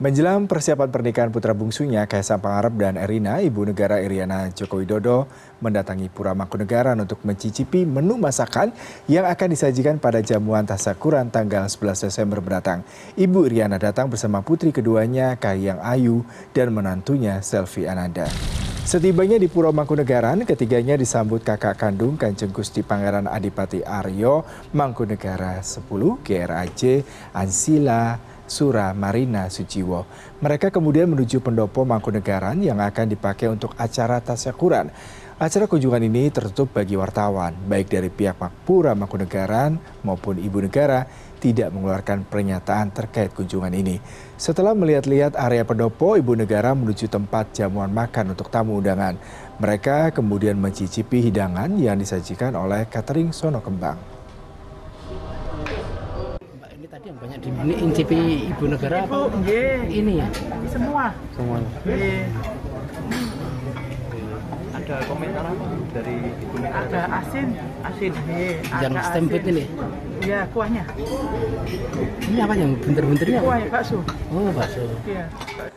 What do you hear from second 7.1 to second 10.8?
mencicipi menu masakan yang akan disajikan pada jamuan